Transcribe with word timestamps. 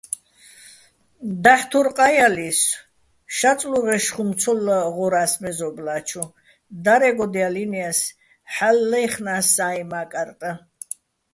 დაჰ̦ 1.43 1.63
თურ 1.69 1.87
ყაჲალისო̆, 1.97 2.79
შაწლუღეშ 3.37 4.05
ხუმ 4.13 4.29
ცო 4.39 4.53
ღორა́ს 4.95 5.33
მეზობლა́ჩუ, 5.41 6.23
დარე́გოდჲალინეს, 6.83 7.99
ჰ̦ალო̆ 8.53 8.87
ლაჲხნას 8.91 9.45
საიჼ 9.55 9.83
მაკარტაჼ. 9.91 10.51